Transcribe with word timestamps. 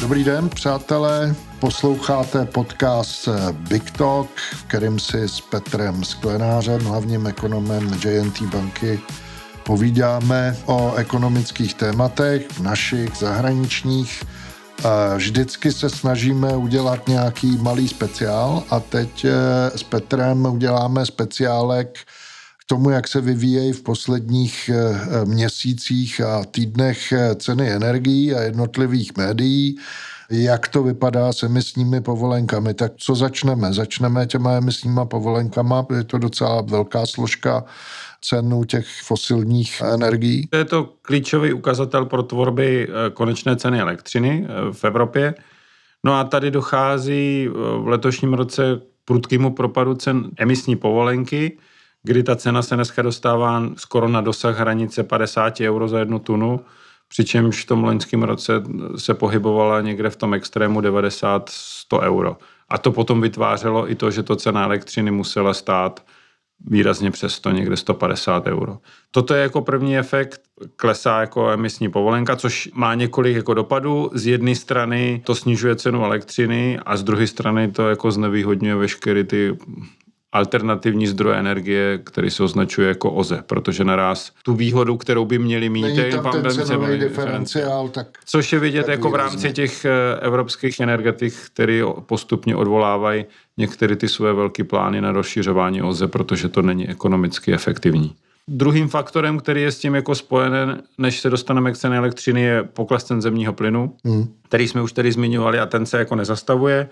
Dobrý 0.00 0.24
den, 0.24 0.48
přátelé. 0.48 1.34
Posloucháte 1.60 2.44
podcast 2.44 3.28
Big 3.52 3.90
Talk, 3.90 4.30
kterým 4.66 4.98
si 4.98 5.28
s 5.28 5.40
Petrem 5.40 6.04
Sklenářem, 6.04 6.80
hlavním 6.80 7.26
ekonomem 7.26 7.98
JNT 8.04 8.42
banky, 8.42 9.00
povídáme 9.62 10.56
o 10.66 10.94
ekonomických 10.94 11.74
tématech, 11.74 12.60
našich, 12.60 13.16
zahraničních. 13.16 14.22
Vždycky 15.16 15.72
se 15.72 15.90
snažíme 15.90 16.56
udělat 16.56 17.08
nějaký 17.08 17.56
malý 17.56 17.88
speciál 17.88 18.62
a 18.70 18.80
teď 18.80 19.24
eh, 19.24 19.78
s 19.78 19.82
Petrem 19.82 20.46
uděláme 20.46 21.06
speciálek 21.06 21.98
tomu, 22.66 22.90
jak 22.90 23.08
se 23.08 23.20
vyvíjejí 23.20 23.72
v 23.72 23.82
posledních 23.82 24.70
eh, 24.74 25.24
měsících 25.24 26.20
a 26.20 26.44
týdnech 26.44 27.12
eh, 27.12 27.34
ceny 27.34 27.70
energií 27.70 28.34
a 28.34 28.40
jednotlivých 28.40 29.16
médií 29.16 29.78
jak 30.30 30.68
to 30.68 30.82
vypadá 30.82 31.32
s 31.32 31.42
emisními 31.42 32.00
povolenkami. 32.00 32.74
Tak 32.74 32.92
co 32.96 33.14
začneme? 33.14 33.72
Začneme 33.72 34.26
těma 34.26 34.52
emisníma 34.52 35.04
povolenkama, 35.04 35.86
je 35.96 36.04
to 36.04 36.18
docela 36.18 36.60
velká 36.60 37.06
složka 37.06 37.64
cenu 38.20 38.64
těch 38.64 38.86
fosilních 39.02 39.80
energií. 39.94 40.46
To 40.46 40.56
je 40.56 40.64
to 40.64 40.92
klíčový 41.02 41.52
ukazatel 41.52 42.04
pro 42.04 42.22
tvorby 42.22 42.88
eh, 42.88 43.10
konečné 43.10 43.56
ceny 43.56 43.80
elektřiny 43.80 44.46
eh, 44.48 44.72
v 44.72 44.84
Evropě. 44.84 45.34
No 46.04 46.14
a 46.14 46.24
tady 46.24 46.50
dochází 46.50 47.48
eh, 47.48 47.52
v 47.78 47.88
letošním 47.88 48.34
roce 48.34 48.62
prudkému 49.04 49.54
propadu 49.54 49.94
cen 49.94 50.30
emisní 50.38 50.76
povolenky, 50.76 51.58
kdy 52.06 52.22
ta 52.22 52.36
cena 52.36 52.62
se 52.62 52.74
dneska 52.74 53.02
dostává 53.02 53.62
skoro 53.76 54.08
na 54.08 54.20
dosah 54.20 54.58
hranice 54.58 55.02
50 55.02 55.60
euro 55.60 55.88
za 55.88 55.98
jednu 55.98 56.18
tunu, 56.18 56.60
přičemž 57.08 57.64
v 57.64 57.66
tom 57.66 57.84
loňském 57.84 58.22
roce 58.22 58.52
se 58.96 59.14
pohybovala 59.14 59.80
někde 59.80 60.10
v 60.10 60.16
tom 60.16 60.34
extrému 60.34 60.80
90-100 60.80 62.00
euro. 62.00 62.36
A 62.68 62.78
to 62.78 62.92
potom 62.92 63.20
vytvářelo 63.20 63.90
i 63.90 63.94
to, 63.94 64.10
že 64.10 64.22
to 64.22 64.36
cena 64.36 64.64
elektřiny 64.64 65.10
musela 65.10 65.54
stát 65.54 66.04
výrazně 66.60 67.10
přes 67.10 67.34
100, 67.34 67.50
někde 67.50 67.76
150 67.76 68.46
euro. 68.46 68.78
Toto 69.10 69.34
je 69.34 69.42
jako 69.42 69.60
první 69.60 69.98
efekt, 69.98 70.40
klesá 70.76 71.20
jako 71.20 71.50
emisní 71.50 71.90
povolenka, 71.90 72.36
což 72.36 72.70
má 72.74 72.94
několik 72.94 73.36
jako 73.36 73.54
dopadů. 73.54 74.10
Z 74.14 74.26
jedné 74.26 74.54
strany 74.54 75.22
to 75.24 75.34
snižuje 75.34 75.76
cenu 75.76 76.04
elektřiny 76.04 76.78
a 76.86 76.96
z 76.96 77.02
druhé 77.02 77.26
strany 77.26 77.72
to 77.72 77.88
jako 77.88 78.10
znevýhodňuje 78.10 78.74
veškeré 78.74 79.24
ty 79.24 79.56
alternativní 80.36 81.06
zdroje 81.06 81.36
energie, 81.36 81.98
který 82.04 82.30
se 82.30 82.42
označuje 82.42 82.88
jako 82.88 83.10
OZE, 83.10 83.42
protože 83.46 83.84
naraz 83.84 84.32
tu 84.42 84.54
výhodu, 84.54 84.96
kterou 84.96 85.24
by 85.24 85.38
měli 85.38 85.68
mít, 85.68 85.82
Není 85.82 86.10
tam 86.10 86.42
ten 86.42 86.50
cenový 86.50 86.98
diferenciál, 86.98 87.88
tak... 87.88 88.06
Což 88.24 88.52
je 88.52 88.58
vidět 88.58 88.88
jako 88.88 89.10
v 89.10 89.14
rámci 89.14 89.52
těch 89.52 89.84
eh, 89.84 89.90
evropských 90.20 90.80
energetik, 90.80 91.34
který 91.46 91.82
postupně 92.06 92.56
odvolávají 92.56 93.24
některé 93.56 93.96
ty 93.96 94.08
své 94.08 94.32
velké 94.32 94.64
plány 94.64 95.00
na 95.00 95.12
rozšiřování 95.12 95.82
OZE, 95.82 96.06
protože 96.06 96.48
to 96.48 96.62
není 96.62 96.88
ekonomicky 96.88 97.52
efektivní. 97.52 98.14
Druhým 98.48 98.88
faktorem, 98.88 99.38
který 99.38 99.62
je 99.62 99.72
s 99.72 99.78
tím 99.78 99.94
jako 99.94 100.14
spojen, 100.14 100.82
než 100.98 101.20
se 101.20 101.30
dostaneme 101.30 101.72
k 101.72 101.76
ceně 101.76 101.96
elektřiny, 101.96 102.42
je 102.42 102.62
pokles 102.62 103.04
cen 103.04 103.22
zemního 103.22 103.52
plynu, 103.52 103.94
hmm. 104.04 104.34
který 104.48 104.68
jsme 104.68 104.82
už 104.82 104.92
tady 104.92 105.12
zmiňovali 105.12 105.58
a 105.58 105.66
ten 105.66 105.86
se 105.86 105.98
jako 105.98 106.14
nezastavuje. 106.14 106.88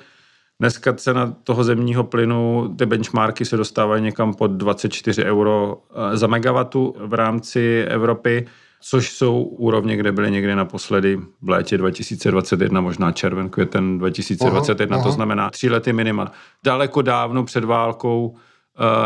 Dneska 0.61 0.93
cena 0.93 1.35
toho 1.45 1.65
zemního 1.65 2.05
plynu, 2.05 2.75
ty 2.79 2.87
benchmarky 2.87 3.45
se 3.45 3.57
dostávají 3.57 4.03
někam 4.03 4.35
pod 4.35 4.51
24 4.51 5.25
euro 5.25 5.83
eh, 5.95 6.17
za 6.17 6.27
megawatu 6.27 6.95
v 6.99 7.15
rámci 7.15 7.85
Evropy, 7.89 8.47
což 8.81 9.11
jsou 9.11 9.43
úrovně, 9.43 9.97
kde 9.97 10.13
byly 10.13 10.31
někdy 10.31 10.55
naposledy 10.55 11.21
v 11.43 11.49
létě 11.49 11.79
2021, 11.79 12.81
možná 12.81 13.13
červen, 13.13 13.49
květen 13.49 13.99
2021, 13.99 14.97
aha, 14.97 15.03
aha. 15.03 15.11
to 15.11 15.15
znamená 15.15 15.51
tři 15.51 15.71
lety 15.71 15.93
minima. 15.93 16.33
Daleko 16.65 17.03
dávno 17.03 17.45
před 17.45 17.65
válkou 17.65 18.37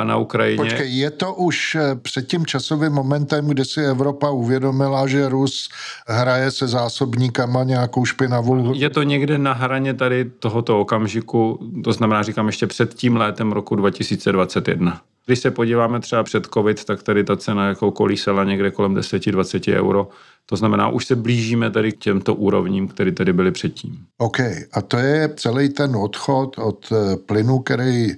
na 0.05 0.17
Ukrajině. 0.17 0.57
Počkej, 0.57 0.97
je 0.97 1.11
to 1.11 1.35
už 1.35 1.75
eh, 1.75 1.95
před 2.03 2.27
tím 2.27 2.47
časovým 2.47 2.93
momentem, 2.93 3.47
kdy 3.47 3.65
si 3.65 3.81
Evropa 3.81 4.31
uvědomila, 4.31 5.07
že 5.07 5.29
Rus 5.29 5.69
hraje 6.07 6.51
se 6.51 6.69
zásobníkama 6.69 7.65
nějakou 7.65 8.05
špinavou... 8.05 8.75
Je 8.75 8.91
to 8.91 9.03
někde 9.03 9.39
na 9.39 9.53
hraně 9.53 9.95
tady 9.95 10.25
tohoto 10.25 10.81
okamžiku, 10.81 11.59
to 11.85 11.93
znamená, 11.93 12.23
říkám 12.23 12.47
ještě 12.47 12.67
před 12.67 12.95
tím 12.95 13.17
létem 13.17 13.53
roku 13.53 13.77
2021. 13.77 15.01
Když 15.27 15.39
se 15.39 15.51
podíváme 15.51 16.01
třeba 16.01 16.23
před 16.23 16.47
COVID, 16.55 16.85
tak 16.85 17.03
tady 17.03 17.25
ta 17.25 17.37
cena 17.37 17.69
jako 17.69 17.91
kolísela 17.91 18.45
někde 18.45 18.71
kolem 18.71 18.95
10-20 18.95 19.75
euro. 19.75 20.09
To 20.47 20.57
znamená, 20.57 20.89
už 20.89 21.07
se 21.07 21.17
blížíme 21.17 21.71
tady 21.71 21.93
k 21.93 21.99
těmto 21.99 22.35
úrovním, 22.35 22.89
které 22.89 23.13
tady 23.13 23.33
byly 23.33 23.53
předtím. 23.53 23.99
OK. 24.19 24.41
A 24.73 24.83
to 24.83 24.97
je 24.97 25.35
celý 25.37 25.69
ten 25.69 25.97
odchod 25.97 26.59
od 26.59 26.93
eh, 26.93 27.17
plynu, 27.17 27.59
který 27.59 28.17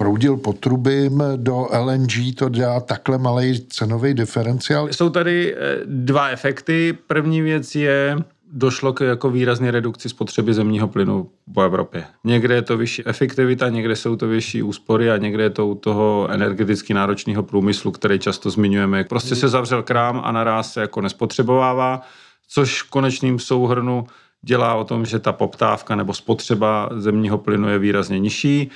proudil 0.00 0.36
potrubím 0.36 1.22
do 1.36 1.66
LNG, 1.84 2.34
to 2.38 2.48
dělá 2.48 2.80
takhle 2.80 3.18
malý 3.18 3.60
cenový 3.60 4.14
diferenciál. 4.14 4.88
Jsou 4.88 5.10
tady 5.10 5.54
eh, 5.54 5.78
dva 5.84 6.28
efekty. 6.28 6.98
První 7.06 7.42
věc 7.42 7.74
je, 7.74 8.16
došlo 8.52 8.92
k 8.92 9.00
jako 9.00 9.30
výrazné 9.30 9.70
redukci 9.70 10.08
spotřeby 10.08 10.54
zemního 10.54 10.88
plynu 10.88 11.30
po 11.54 11.62
Evropě. 11.62 12.04
Někde 12.24 12.54
je 12.54 12.62
to 12.62 12.76
vyšší 12.76 13.06
efektivita, 13.06 13.68
někde 13.68 13.96
jsou 13.96 14.16
to 14.16 14.28
vyšší 14.28 14.62
úspory 14.62 15.10
a 15.10 15.16
někde 15.16 15.42
je 15.42 15.50
to 15.50 15.66
u 15.66 15.74
toho 15.74 16.28
energeticky 16.30 16.94
náročného 16.94 17.42
průmyslu, 17.42 17.90
který 17.90 18.18
často 18.18 18.50
zmiňujeme. 18.50 19.04
Prostě 19.04 19.36
se 19.36 19.48
zavřel 19.48 19.82
krám 19.82 20.20
a 20.24 20.32
naraz 20.32 20.72
se 20.72 20.80
jako 20.80 21.00
nespotřebovává, 21.00 22.02
což 22.48 22.82
v 22.82 22.90
konečným 22.90 23.38
souhrnu 23.38 24.06
dělá 24.42 24.74
o 24.74 24.84
tom, 24.84 25.06
že 25.06 25.18
ta 25.18 25.32
poptávka 25.32 25.94
nebo 25.96 26.14
spotřeba 26.14 26.88
zemního 26.96 27.38
plynu 27.38 27.68
je 27.68 27.78
výrazně 27.78 28.18
nižší. 28.18 28.70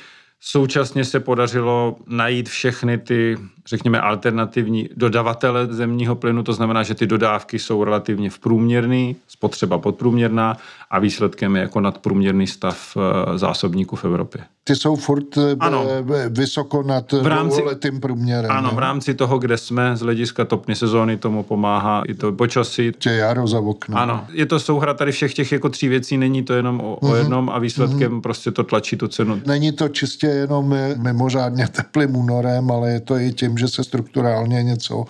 Současně 0.47 1.05
se 1.05 1.21
podařilo 1.21 1.97
najít 2.06 2.49
všechny 2.49 2.99
ty, 2.99 3.38
řekněme, 3.66 4.00
alternativní 4.00 4.88
dodavatele 4.97 5.66
zemního 5.66 6.16
plynu, 6.16 6.43
to 6.43 6.53
znamená, 6.53 6.82
že 6.82 6.94
ty 6.94 7.06
dodávky 7.06 7.59
jsou 7.59 7.84
relativně 7.84 8.31
v 8.31 8.38
průměrný, 8.38 9.16
spotřeba 9.28 9.78
podprůměrná 9.78 10.56
a 10.91 10.99
výsledkem 10.99 11.56
je 11.56 11.62
jako 11.62 11.81
nadprůměrný 11.81 12.47
stav 12.47 12.97
eh, 12.97 13.38
zásobníků 13.38 13.97
v 13.97 14.05
Evropě. 14.05 14.44
Ty 14.67 14.77
jsou 14.77 14.97
furt 14.97 15.39
eh, 15.39 15.57
ano. 15.61 15.87
vysoko 16.29 16.83
nad 16.83 17.13
v 17.13 17.27
rámci, 17.27 17.63
letým 17.63 18.01
průměrem. 18.01 18.51
Ano, 18.51 18.69
ne? 18.69 18.75
v 18.75 18.79
rámci 18.79 19.15
toho, 19.15 19.39
kde 19.39 19.57
jsme 19.57 19.97
z 19.97 20.01
hlediska 20.01 20.45
topní 20.45 20.75
sezóny, 20.75 21.17
tomu 21.17 21.43
pomáhá 21.43 22.03
i 22.09 22.15
to 22.15 22.33
počasí. 22.33 22.93
Tě 22.99 23.11
jaro 23.11 23.47
za 23.47 23.59
oknem. 23.61 23.99
Ano, 23.99 24.27
je 24.33 24.47
to 24.47 24.61
souhra 24.61 24.95
tady 24.95 25.13
všech 25.13 25.35
těch 25.35 25.53
jako 25.53 25.69
tří 25.69 25.89
věcí, 25.89 26.17
není 26.17 26.43
to 26.43 26.53
jenom 26.53 26.81
o, 26.81 26.97
uh-huh. 26.97 26.99
o 27.01 27.09
mhm. 27.09 27.17
jednom 27.17 27.51
a 27.51 27.59
výsledkem 27.59 28.13
uh-huh. 28.13 28.21
prostě 28.21 28.51
to 28.51 28.65
tlačí 28.65 28.97
tu 28.97 29.09
cenu. 29.09 29.41
Není 29.47 29.73
to 29.73 29.89
čistě 29.89 30.27
jenom 30.27 30.77
mimořádně 30.97 31.69
teplým 31.69 32.17
únorem, 32.17 32.71
ale 32.71 32.91
je 32.91 33.01
to 33.01 33.19
i 33.19 33.33
tím, 33.33 33.59
že 33.59 33.69
se 33.69 33.85
strukturálně 33.85 34.63
něco, 34.63 35.05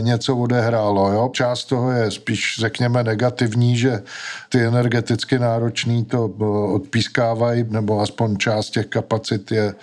něco 0.00 0.36
odehrálo. 0.36 1.12
Jo? 1.12 1.30
Část 1.32 1.64
toho 1.64 1.90
je 1.90 2.10
spíš, 2.10 2.56
řekněme, 2.60 3.04
negativní, 3.04 3.76
že 3.76 4.02
ty 4.48 4.60
energeticky 4.60 5.38
náročný 5.38 6.04
to 6.04 6.30
eh, 6.40 6.44
odpískávají, 6.74 7.64
nebo 7.70 8.00
aspoň 8.00 8.36
část 8.36 8.65
těch 8.70 8.86
kapacit 8.86 9.52
je 9.52 9.74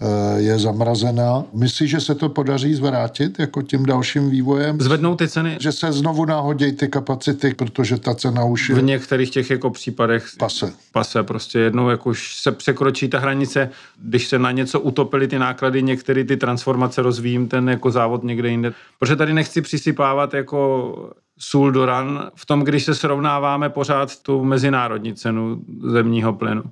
Eh, 0.00 0.40
je 0.40 0.58
zamrazená. 0.58 1.44
Myslíš, 1.52 1.90
že 1.90 2.00
se 2.00 2.14
to 2.14 2.28
podaří 2.28 2.74
zvrátit 2.74 3.38
jako 3.38 3.62
tím 3.62 3.86
dalším 3.86 4.30
vývojem? 4.30 4.80
Zvednou 4.80 5.16
ty 5.16 5.28
ceny? 5.28 5.56
Že 5.60 5.72
se 5.72 5.92
znovu 5.92 6.24
nahodí 6.24 6.72
ty 6.72 6.88
kapacity, 6.88 7.54
protože 7.54 7.98
ta 7.98 8.14
cena 8.14 8.44
už 8.44 8.68
je... 8.68 8.74
V 8.74 8.82
některých 8.82 9.30
těch 9.30 9.50
jako 9.50 9.70
případech... 9.70 10.26
Pase. 10.38 10.72
Pase, 10.92 11.22
prostě 11.22 11.58
jednou 11.58 11.88
jak 11.88 12.06
už 12.06 12.36
se 12.36 12.52
překročí 12.52 13.08
ta 13.08 13.18
hranice, 13.18 13.70
když 14.02 14.28
se 14.28 14.38
na 14.38 14.50
něco 14.50 14.80
utopily 14.80 15.28
ty 15.28 15.38
náklady, 15.38 15.82
některé 15.82 16.24
ty 16.24 16.36
transformace 16.36 17.02
rozvíjím 17.02 17.48
ten 17.48 17.68
jako 17.68 17.90
závod 17.90 18.24
někde 18.24 18.48
jinde. 18.48 18.72
Protože 18.98 19.16
tady 19.16 19.34
nechci 19.34 19.62
přisypávat 19.62 20.34
jako 20.34 20.94
sůl 21.38 21.72
do 21.72 21.86
ran 21.86 22.30
v 22.34 22.46
tom, 22.46 22.60
když 22.60 22.84
se 22.84 22.94
srovnáváme 22.94 23.68
pořád 23.68 24.22
tu 24.22 24.44
mezinárodní 24.44 25.14
cenu 25.14 25.62
zemního 25.82 26.32
plynu 26.32 26.62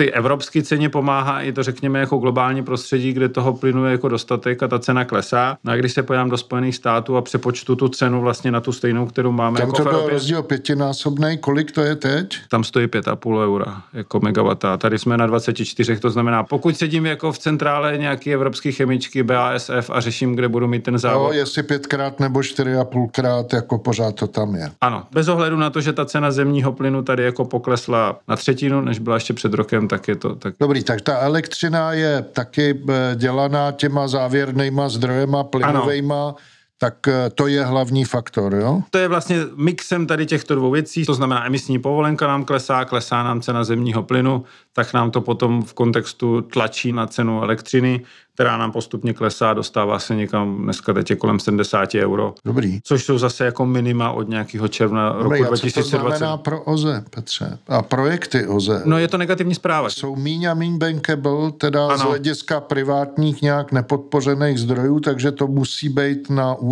ty 0.00 0.12
evropské 0.12 0.62
ceně 0.62 0.88
pomáhá 0.88 1.40
i 1.40 1.52
to, 1.52 1.62
řekněme, 1.62 1.98
jako 1.98 2.16
globální 2.16 2.62
prostředí, 2.62 3.12
kde 3.12 3.28
toho 3.28 3.52
plynu 3.52 3.84
je 3.84 3.92
jako 3.92 4.08
dostatek 4.08 4.62
a 4.62 4.68
ta 4.68 4.78
cena 4.78 5.04
klesá. 5.04 5.56
No 5.64 5.72
a 5.72 5.76
když 5.76 5.92
se 5.92 6.02
pojám 6.02 6.30
do 6.30 6.36
Spojených 6.36 6.76
států 6.76 7.16
a 7.16 7.22
přepočtu 7.22 7.76
tu 7.76 7.88
cenu 7.88 8.20
vlastně 8.20 8.50
na 8.50 8.60
tu 8.60 8.72
stejnou, 8.72 9.06
kterou 9.06 9.32
máme 9.32 9.58
Tam 9.58 9.68
jako 9.68 9.84
to 9.84 9.90
byl 9.90 10.08
rozdíl 10.08 10.42
pětinásobný, 10.42 11.38
kolik 11.38 11.72
to 11.72 11.80
je 11.80 11.96
teď? 11.96 12.36
Tam 12.48 12.64
stojí 12.64 12.86
5,5 12.86 13.44
eura 13.44 13.82
jako 13.92 14.20
megawata. 14.20 14.76
Tady 14.76 14.98
jsme 14.98 15.16
na 15.16 15.26
24, 15.26 15.96
to 15.96 16.10
znamená, 16.10 16.42
pokud 16.42 16.76
sedím 16.76 17.06
jako 17.06 17.32
v 17.32 17.38
centrále 17.38 17.98
nějaký 17.98 18.34
evropské 18.34 18.72
chemičky 18.72 19.22
BASF 19.22 19.90
a 19.90 20.00
řeším, 20.00 20.34
kde 20.34 20.48
budu 20.48 20.66
mít 20.66 20.82
ten 20.82 20.98
závod. 20.98 21.32
No, 21.32 21.38
jestli 21.38 21.62
pětkrát 21.62 22.20
nebo 22.20 22.42
čtyři 22.42 22.76
a 22.76 22.84
půlkrát, 22.84 23.52
jako 23.52 23.78
pořád 23.78 24.14
to 24.14 24.26
tam 24.26 24.54
je. 24.54 24.70
Ano, 24.80 25.02
bez 25.12 25.28
ohledu 25.28 25.56
na 25.56 25.70
to, 25.70 25.80
že 25.80 25.92
ta 25.92 26.04
cena 26.04 26.30
zemního 26.30 26.72
plynu 26.72 27.02
tady 27.02 27.22
jako 27.22 27.44
poklesla 27.44 28.18
na 28.28 28.36
třetinu, 28.36 28.80
než 28.80 28.98
byla 28.98 29.16
ještě 29.16 29.34
před 29.34 29.54
rokem, 29.54 29.89
tak 29.90 30.08
je 30.08 30.16
to 30.16 30.34
tak. 30.34 30.54
Dobrý, 30.60 30.84
tak 30.84 31.00
ta 31.00 31.18
elektřina 31.18 31.92
je 31.92 32.22
taky 32.22 32.78
eh, 32.78 33.16
dělaná 33.16 33.72
těma 33.72 34.08
závěrnýma 34.08 34.88
zdrojema 34.88 35.44
plynovejma. 35.44 36.22
Ano 36.22 36.34
tak 36.82 37.08
eh, 37.08 37.30
to 37.34 37.46
je 37.46 37.64
hlavní 37.64 38.04
faktor, 38.04 38.54
jo? 38.54 38.82
To 38.90 38.98
je 38.98 39.08
vlastně 39.08 39.36
mixem 39.56 40.06
tady 40.06 40.26
těchto 40.26 40.54
dvou 40.54 40.70
věcí, 40.70 41.04
to 41.04 41.14
znamená 41.14 41.46
emisní 41.46 41.78
povolenka 41.78 42.26
nám 42.26 42.44
klesá, 42.44 42.84
klesá 42.84 43.22
nám 43.22 43.40
cena 43.40 43.64
zemního 43.64 44.02
plynu, 44.02 44.44
tak 44.72 44.94
nám 44.94 45.10
to 45.10 45.20
potom 45.20 45.62
v 45.62 45.74
kontextu 45.74 46.40
tlačí 46.40 46.92
na 46.92 47.06
cenu 47.06 47.42
elektřiny, 47.42 48.00
která 48.34 48.56
nám 48.56 48.72
postupně 48.72 49.12
klesá, 49.12 49.54
dostává 49.54 49.98
se 49.98 50.14
někam, 50.14 50.62
dneska 50.62 50.92
teď 50.92 51.10
je 51.10 51.16
kolem 51.16 51.40
70 51.40 51.94
euro. 51.94 52.34
Dobrý. 52.44 52.80
Což 52.84 53.04
jsou 53.04 53.18
zase 53.18 53.44
jako 53.44 53.66
minima 53.66 54.10
od 54.12 54.28
nějakého 54.28 54.68
června 54.68 55.12
Dobrý, 55.22 55.40
roku 55.40 55.52
a 55.52 55.56
co 55.56 55.62
to 55.62 55.68
2020. 55.68 56.16
znamená 56.16 56.36
pro 56.36 56.62
OZE, 56.62 57.04
Petře? 57.10 57.58
A 57.68 57.82
projekty 57.82 58.46
OZE? 58.46 58.82
No 58.84 58.98
je 58.98 59.08
to 59.08 59.18
negativní 59.18 59.54
zpráva. 59.54 59.90
jsou 59.90 60.16
míň 60.16 60.44
a 60.44 60.54
míň 60.54 60.78
bankable, 60.78 61.52
teda 61.52 61.86
ano. 61.86 61.98
z 61.98 62.00
hlediska 62.00 62.60
privátních 62.60 63.42
nějak 63.42 63.72
nepodpořených 63.72 64.58
zdrojů, 64.58 65.00
takže 65.00 65.32
to 65.32 65.46
musí 65.46 65.88
být 65.88 66.30
na 66.30 66.54
úrovni 66.54 66.69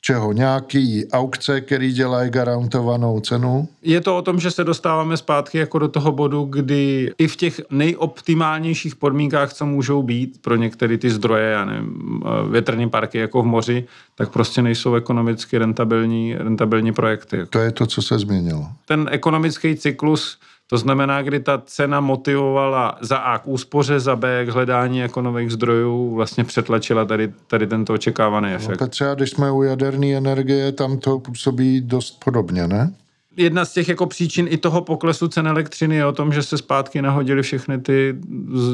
čeho? 0.00 0.32
Nějaký 0.32 1.06
aukce, 1.12 1.60
který 1.60 1.92
dělají 1.92 2.30
garantovanou 2.30 3.20
cenu? 3.20 3.68
Je 3.82 4.00
to 4.00 4.16
o 4.16 4.22
tom, 4.22 4.40
že 4.40 4.50
se 4.50 4.64
dostáváme 4.64 5.16
zpátky 5.16 5.58
jako 5.58 5.78
do 5.78 5.88
toho 5.88 6.12
bodu, 6.12 6.44
kdy 6.44 7.12
i 7.18 7.28
v 7.28 7.36
těch 7.36 7.60
nejoptimálnějších 7.70 8.96
podmínkách, 8.96 9.52
co 9.52 9.66
můžou 9.66 10.02
být 10.02 10.42
pro 10.42 10.56
některé 10.56 10.98
ty 10.98 11.10
zdroje, 11.10 11.50
já 11.50 11.64
nevím, 11.64 12.22
větrné 12.50 12.88
parky 12.88 13.18
jako 13.18 13.42
v 13.42 13.46
moři, 13.46 13.84
tak 14.14 14.30
prostě 14.30 14.62
nejsou 14.62 14.94
ekonomicky 14.94 15.58
rentabilní, 15.58 16.34
rentabilní 16.38 16.92
projekty. 16.92 17.38
To 17.50 17.58
je 17.58 17.72
to, 17.72 17.86
co 17.86 18.02
se 18.02 18.18
změnilo. 18.18 18.68
Ten 18.86 19.08
ekonomický 19.10 19.76
cyklus, 19.76 20.38
to 20.70 20.78
znamená, 20.78 21.22
kdy 21.22 21.40
ta 21.40 21.62
cena 21.66 22.00
motivovala 22.00 22.98
za 23.00 23.16
A 23.16 23.38
k 23.38 23.48
úspoře, 23.48 24.00
za 24.00 24.16
B 24.16 24.46
k 24.46 24.48
hledání 24.48 24.98
jako 24.98 25.22
nových 25.22 25.50
zdrojů, 25.50 26.14
vlastně 26.14 26.44
přetlačila 26.44 27.04
tady, 27.04 27.32
tady 27.46 27.66
tento 27.66 27.92
očekávaný 27.92 28.48
No, 28.50 28.54
efekt. 28.54 28.78
Petře, 28.78 29.10
a 29.10 29.14
když 29.14 29.30
jsme 29.30 29.50
u 29.50 29.62
jaderné 29.62 30.06
energie, 30.06 30.72
tam 30.72 30.98
to 30.98 31.18
působí 31.18 31.80
dost 31.80 32.24
podobně, 32.24 32.68
ne? 32.68 32.92
jedna 33.36 33.64
z 33.64 33.72
těch 33.72 33.88
jako 33.88 34.06
příčin 34.06 34.46
i 34.50 34.56
toho 34.56 34.80
poklesu 34.80 35.28
cen 35.28 35.48
elektřiny 35.48 35.96
je 35.96 36.06
o 36.06 36.12
tom, 36.12 36.32
že 36.32 36.42
se 36.42 36.58
zpátky 36.58 37.02
nahodily 37.02 37.42
všechny 37.42 37.78
ty 37.78 38.16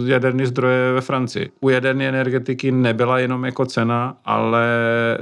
jaderné 0.07 0.47
zdroje 0.47 0.93
ve 0.93 1.01
Francii. 1.01 1.51
U 1.61 1.69
jaderné 1.69 2.09
energetiky 2.09 2.73
nebyla 2.73 3.19
jenom 3.19 3.45
jako 3.45 3.67
cena, 3.67 4.17
ale 4.25 4.67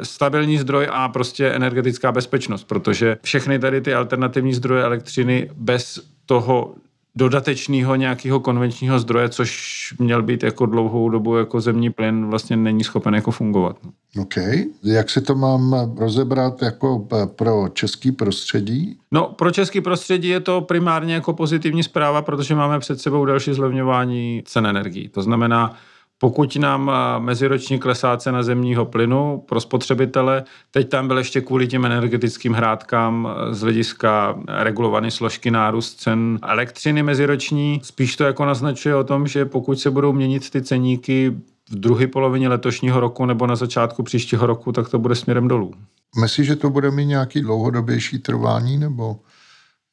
stabilní 0.02 0.58
zdroj 0.58 0.88
a 0.90 1.08
prostě 1.08 1.48
energetická 1.48 2.12
bezpečnost, 2.12 2.64
protože 2.64 3.16
všechny 3.22 3.58
tady 3.58 3.80
ty 3.80 3.94
alternativní 3.94 4.54
zdroje 4.54 4.84
elektřiny 4.84 5.50
bez 5.56 6.13
toho 6.26 6.74
dodatečného 7.16 7.96
nějakého 7.96 8.40
konvenčního 8.40 8.98
zdroje, 8.98 9.28
což 9.28 9.94
měl 9.98 10.22
být 10.22 10.42
jako 10.42 10.66
dlouhou 10.66 11.08
dobu 11.08 11.36
jako 11.36 11.60
zemní 11.60 11.90
plyn, 11.90 12.26
vlastně 12.26 12.56
není 12.56 12.84
schopen 12.84 13.14
jako 13.14 13.30
fungovat. 13.30 13.76
OK. 14.20 14.34
Jak 14.82 15.10
si 15.10 15.20
to 15.20 15.34
mám 15.34 15.94
rozebrat 15.98 16.62
jako 16.62 17.08
eh, 17.12 17.26
pro 17.26 17.68
český 17.72 18.12
prostředí? 18.12 18.98
No, 19.10 19.34
pro 19.38 19.50
český 19.50 19.80
prostředí 19.80 20.28
je 20.28 20.40
to 20.40 20.60
primárně 20.60 21.14
jako 21.14 21.32
pozitivní 21.32 21.82
zpráva, 21.82 22.22
protože 22.22 22.54
máme 22.54 22.78
před 22.78 23.00
sebou 23.00 23.24
další 23.24 23.52
zlevňování 23.52 24.42
cen 24.46 24.66
energií. 24.66 25.08
To 25.08 25.22
znamená, 25.22 25.76
pokud 26.18 26.56
nám 26.56 26.90
a, 26.90 27.18
meziročně 27.18 27.78
klesá 27.78 28.16
cena 28.16 28.42
zemního 28.42 28.84
plynu 28.84 29.44
pro 29.48 29.60
spotřebitele, 29.60 30.44
teď 30.70 30.88
tam 30.88 31.08
byl 31.08 31.18
ještě 31.18 31.40
kvůli 31.40 31.66
těm 31.66 31.84
energetickým 31.84 32.52
hrádkám 32.52 33.26
a, 33.26 33.54
z 33.54 33.60
hlediska 33.60 34.38
regulované 34.48 35.10
složky 35.10 35.50
nárůst 35.50 35.94
cen 35.94 36.38
elektřiny 36.42 37.02
meziroční, 37.02 37.80
spíš 37.82 38.16
to 38.16 38.24
jako 38.24 38.44
naznačuje 38.44 38.96
o 38.96 39.04
tom, 39.04 39.26
že 39.26 39.44
pokud 39.44 39.80
se 39.80 39.90
budou 39.90 40.12
měnit 40.12 40.50
ty 40.50 40.62
ceníky 40.62 41.30
v 41.70 41.74
druhé 41.74 42.06
polovině 42.06 42.48
letošního 42.48 43.00
roku 43.00 43.26
nebo 43.26 43.46
na 43.46 43.56
začátku 43.56 44.02
příštího 44.02 44.46
roku, 44.46 44.72
tak 44.72 44.88
to 44.88 44.98
bude 44.98 45.14
směrem 45.14 45.48
dolů. 45.48 45.74
Myslíš, 46.20 46.46
že 46.46 46.56
to 46.56 46.70
bude 46.70 46.90
mít 46.90 47.06
nějaký 47.06 47.40
dlouhodobější 47.40 48.18
trvání, 48.18 48.78
nebo 48.78 49.16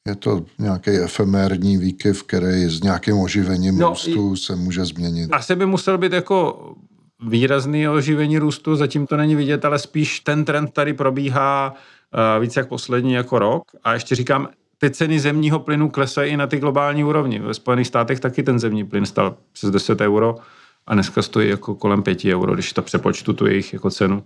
je 0.08 0.14
to 0.14 0.44
nějaký 0.58 0.90
efemérní 0.90 1.78
výkyv, 1.78 2.22
který 2.22 2.64
s 2.64 2.82
nějakým 2.82 3.18
oživením 3.18 3.78
No, 3.78 3.88
růstu 3.88 4.36
se 4.36 4.56
může 4.56 4.84
změnit? 4.84 5.28
Asi 5.32 5.56
by 5.56 5.66
musel 5.66 5.98
být 5.98 6.12
jako 6.12 6.68
výrazný 7.28 7.88
oživení 7.88 8.38
růstu, 8.38 8.76
zatím 8.76 9.06
to 9.06 9.16
není 9.16 9.36
vidět, 9.36 9.64
ale 9.64 9.78
spíš 9.78 10.20
ten 10.20 10.44
trend 10.44 10.72
tady 10.72 10.92
probíhá 10.92 11.74
uh, 11.74 12.42
více 12.42 12.60
jak 12.60 12.68
poslední 12.68 13.12
jako 13.12 13.38
rok. 13.38 13.62
A 13.84 13.94
ještě 13.94 14.14
říkám, 14.14 14.48
ty 14.78 14.90
ceny 14.90 15.20
zemního 15.20 15.58
plynu 15.58 15.90
klesají 15.90 16.32
i 16.32 16.36
na 16.36 16.46
ty 16.46 16.58
globální 16.58 17.04
úrovni. 17.04 17.38
Ve 17.38 17.54
Spojených 17.54 17.86
státech 17.86 18.20
taky 18.20 18.42
ten 18.42 18.58
zemní 18.58 18.84
plyn 18.84 19.06
stal 19.06 19.36
přes 19.52 19.70
10 19.70 20.00
euro 20.00 20.36
a 20.86 20.94
dneska 20.94 21.22
stojí 21.22 21.48
jako 21.48 21.74
kolem 21.74 22.02
5 22.02 22.24
euro, 22.24 22.54
když 22.54 22.72
to 22.72 22.82
přepočtu 22.82 23.32
tu 23.32 23.46
jejich 23.46 23.72
jako 23.72 23.90
cenu. 23.90 24.24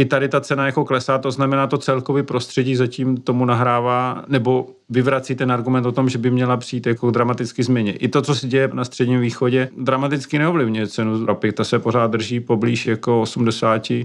I 0.00 0.04
tady 0.04 0.28
ta 0.28 0.40
cena 0.40 0.66
jako 0.66 0.84
klesá, 0.84 1.18
to 1.18 1.30
znamená, 1.30 1.66
to 1.66 1.78
celkový 1.78 2.22
prostředí 2.22 2.76
zatím 2.76 3.16
tomu 3.16 3.44
nahrává, 3.44 4.24
nebo 4.28 4.68
vyvrací 4.88 5.34
ten 5.34 5.52
argument 5.52 5.86
o 5.86 5.92
tom, 5.92 6.08
že 6.08 6.18
by 6.18 6.30
měla 6.30 6.56
přijít 6.56 6.86
jako 6.86 7.10
dramaticky 7.10 7.62
změně. 7.62 7.92
I 7.92 8.08
to, 8.08 8.22
co 8.22 8.34
se 8.34 8.46
děje 8.46 8.70
na 8.72 8.84
středním 8.84 9.20
východě, 9.20 9.68
dramaticky 9.76 10.38
neovlivňuje 10.38 10.86
cenu 10.86 11.26
ropy. 11.26 11.52
Ta 11.52 11.64
se 11.64 11.78
pořád 11.78 12.10
drží 12.10 12.40
poblíž 12.40 12.86
jako 12.86 13.20
80 13.20 13.90
uh, 13.90 13.98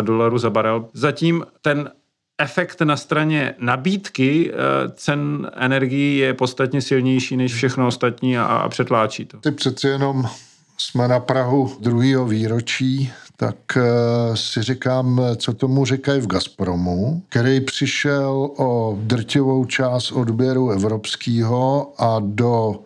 dolarů 0.00 0.38
za 0.38 0.50
barel. 0.50 0.88
Zatím 0.92 1.44
ten 1.62 1.90
efekt 2.38 2.80
na 2.80 2.96
straně 2.96 3.54
nabídky 3.58 4.50
uh, 4.50 4.56
cen 4.94 5.50
energií 5.56 6.18
je 6.18 6.34
podstatně 6.34 6.82
silnější 6.82 7.36
než 7.36 7.54
všechno 7.54 7.86
ostatní 7.86 8.38
a, 8.38 8.44
a 8.44 8.68
přetláčí 8.68 9.24
to. 9.24 9.36
Ty 9.40 9.50
přeci 9.50 9.86
jenom 9.88 10.24
jsme 10.78 11.08
na 11.08 11.20
Prahu 11.20 11.76
druhého 11.80 12.26
výročí, 12.26 13.12
tak 13.40 13.76
eh, 13.76 14.36
si 14.36 14.62
říkám, 14.62 15.20
co 15.36 15.52
tomu 15.52 15.84
říkají 15.84 16.20
v 16.20 16.26
Gazpromu, 16.26 17.22
který 17.28 17.60
přišel 17.60 18.50
o 18.56 18.98
drtivou 19.02 19.64
část 19.64 20.12
odběru 20.12 20.70
evropského 20.70 21.92
a 21.98 22.20
do 22.24 22.80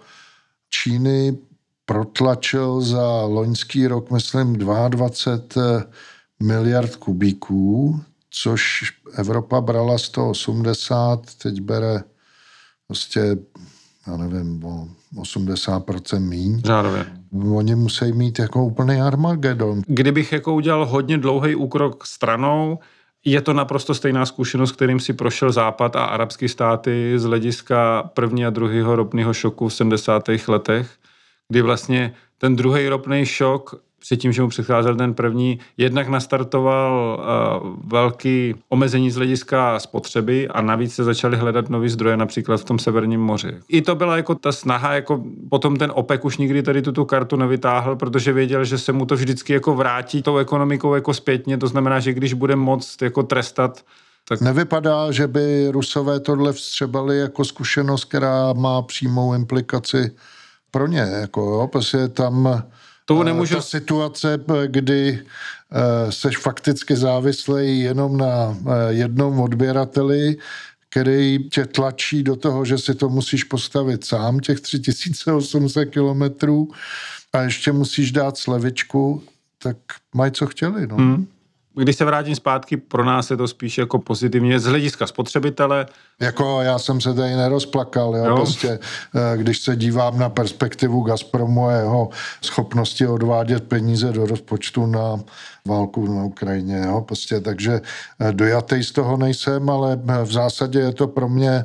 Číny 0.71 1.39
protlačil 1.87 2.81
za 2.81 3.23
loňský 3.23 3.87
rok, 3.87 4.11
myslím, 4.11 4.57
22 4.57 5.85
miliard 6.43 6.97
kubíků, 6.97 8.01
což 8.31 8.83
Evropa 9.15 9.61
brala 9.61 9.99
180, 9.99 11.21
teď 11.43 11.61
bere 11.61 12.03
prostě, 12.87 13.37
já 14.07 14.17
nevím, 14.17 14.65
o 14.65 14.89
80% 15.17 16.21
míň. 16.21 16.61
Řádově. 16.65 17.07
Oni 17.53 17.75
musí 17.75 18.13
mít 18.13 18.39
jako 18.39 18.65
úplný 18.65 19.01
Armagedon. 19.01 19.83
Kdybych 19.87 20.33
jako 20.33 20.55
udělal 20.55 20.87
hodně 20.87 21.19
dlouhý 21.19 21.55
úkrok 21.55 22.07
stranou, 22.07 22.79
je 23.25 23.41
to 23.41 23.53
naprosto 23.53 23.95
stejná 23.95 24.27
zkušenost, 24.27 24.73
kterým 24.73 25.01
si 25.01 25.13
prošel 25.13 25.53
Západ 25.53 25.97
a 25.97 26.05
arabské 26.05 26.49
státy 26.49 27.13
z 27.17 27.25
hlediska 27.25 28.11
první 28.15 28.47
a 28.47 28.51
druhého 28.51 28.97
ropného 28.97 29.35
šoku 29.35 29.69
v 29.69 29.75
70. 29.75 30.29
letech, 30.49 30.91
kdy 31.49 31.63
vlastně 31.63 32.15
ten 32.39 32.57
druhý 32.57 32.89
ropný 32.89 33.27
šok 33.27 33.75
předtím, 34.05 34.33
že 34.33 34.43
mu 34.43 34.49
předcházel 34.49 34.97
ten 34.97 35.15
první, 35.15 35.59
jednak 35.77 36.09
nastartoval 36.09 37.19
uh, 37.63 37.91
velký 37.91 38.55
omezení 38.69 39.11
z 39.11 39.17
hlediska 39.17 39.79
spotřeby 39.79 40.49
a 40.49 40.63
navíc 40.63 40.95
se 40.95 41.05
začaly 41.05 41.37
hledat 41.37 41.71
nový 41.71 41.89
zdroje, 41.89 42.17
například 42.17 42.61
v 42.61 42.65
tom 42.65 42.79
severním 42.79 43.21
moři. 43.21 43.57
I 43.69 43.83
to 43.83 43.95
byla 43.95 44.17
jako 44.17 44.35
ta 44.35 44.53
snaha, 44.53 44.95
jako 44.95 45.25
potom 45.51 45.77
ten 45.77 45.93
OPEC 45.95 46.21
už 46.25 46.39
nikdy 46.39 46.63
tady 46.63 46.83
tuto 46.83 47.05
kartu 47.05 47.37
nevytáhl, 47.37 47.97
protože 47.97 48.33
věděl, 48.33 48.65
že 48.65 48.79
se 48.79 48.93
mu 48.93 49.07
to 49.07 49.15
vždycky 49.15 49.53
jako 49.53 49.75
vrátí 49.75 50.23
tou 50.23 50.37
ekonomikou 50.37 50.95
jako 50.95 51.15
zpětně, 51.15 51.59
to 51.59 51.67
znamená, 51.67 52.01
že 52.01 52.13
když 52.13 52.33
bude 52.33 52.57
moc 52.57 52.97
jako 53.03 53.23
trestat 53.23 53.83
tak 54.29 54.41
Nevypadá, 54.41 55.13
že 55.13 55.27
by 55.27 55.69
Rusové 55.71 56.21
tohle 56.21 56.53
vstřebali 56.53 57.19
jako 57.19 57.45
zkušenost, 57.45 58.05
která 58.05 58.53
má 58.53 58.83
přímou 58.83 59.35
implikaci 59.35 60.17
pro 60.71 60.87
ně. 60.87 61.01
Jako, 61.21 61.41
jo, 61.41 61.69
prostě 61.73 62.09
tam 62.09 62.63
To 63.05 63.21
eh, 63.21 63.25
nemůžu- 63.25 63.55
ta 63.55 63.63
situace, 63.63 64.39
kdy 64.67 65.23
eh, 65.73 66.13
seš 66.13 66.39
fakticky 66.39 66.97
závislý 66.97 67.81
jenom 67.81 68.17
na 68.17 68.57
eh, 68.67 68.93
jednom 68.93 69.41
odběrateli, 69.41 70.37
který 70.91 71.49
tě 71.53 71.65
tlačí 71.67 72.23
do 72.23 72.37
toho, 72.37 72.65
že 72.65 72.79
si 72.79 72.95
to 72.95 73.09
musíš 73.09 73.45
postavit 73.45 74.05
sám, 74.05 74.39
těch 74.39 74.61
3800 74.61 75.91
kilometrů 75.91 76.69
a 77.33 77.43
ještě 77.43 77.73
musíš 77.73 78.13
dát 78.13 78.37
slevičku, 78.39 79.23
tak 79.59 79.77
mají 80.15 80.33
co 80.33 80.47
chtěli. 80.47 80.87
No. 80.87 80.97
Hmm. 80.97 81.27
Když 81.75 81.97
se 81.97 82.05
vrátím 82.05 82.35
zpátky, 82.37 82.77
pro 82.77 83.05
nás 83.05 83.31
je 83.31 83.37
to 83.37 83.49
spíš 83.49 83.79
jako 83.79 83.99
pozitivně 83.99 84.61
z 84.61 84.65
hlediska 84.65 85.07
spotřebitele. 85.07 85.87
Jako 86.21 86.61
já 86.63 86.79
jsem 86.79 87.01
se 87.01 87.15
tady 87.15 87.35
nerozplakal, 87.35 88.17
jo? 88.17 88.25
Jo. 88.25 88.37
Prostě, 88.37 88.79
eh, 89.15 89.37
když 89.37 89.59
se 89.59 89.77
dívám 89.77 90.19
na 90.19 90.29
perspektivu 90.29 91.03
Gazpromu 91.03 91.67
a 91.67 91.73
jeho 91.73 92.09
schopnosti 92.43 93.07
odvádět 93.07 93.65
peníze 93.65 94.13
do 94.13 94.27
rozpočtu 94.27 94.87
na 94.87 95.21
válku 95.69 96.15
na 96.15 96.25
Ukrajině. 96.25 96.83
Jo? 96.87 97.01
Prostě, 97.01 97.41
takže 97.41 97.81
eh, 98.21 98.33
dojatý 98.33 98.85
z 98.85 98.93
toho 98.93 99.17
nejsem, 99.17 99.71
ale 99.71 100.01
eh, 100.09 100.25
v 100.25 100.33
zásadě 100.33 100.79
je 100.79 100.93
to 100.93 101.07
pro 101.07 101.29
mě 101.29 101.65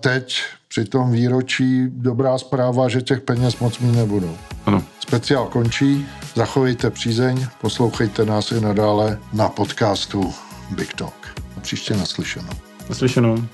teď 0.00 0.42
při 0.68 0.84
tom 0.84 1.12
výročí 1.12 1.88
dobrá 1.88 2.38
zpráva, 2.38 2.88
že 2.88 3.02
těch 3.02 3.20
peněz 3.20 3.58
moc 3.58 3.78
mít 3.78 3.96
nebudou. 3.96 4.36
Ano. 4.66 4.84
Speciál 5.06 5.46
končí, 5.46 6.06
zachovejte 6.34 6.90
přízeň, 6.90 7.46
poslouchejte 7.60 8.24
nás 8.24 8.52
i 8.52 8.60
nadále 8.60 9.18
na 9.32 9.48
podcastu 9.48 10.34
Big 10.70 10.94
Talk. 10.94 11.34
Příště 11.62 11.96
naslyšenou. 11.96 12.50
Naslyšenou. 12.88 13.48